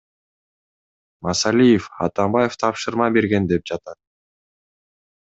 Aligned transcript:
Масалиев 1.27 1.89
Атамбаев 2.07 2.57
тапшырма 2.63 3.11
берген 3.19 3.47
деп 3.53 3.69
жатат. 3.73 4.01